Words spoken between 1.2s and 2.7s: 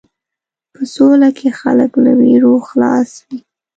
کې خلک له وېرو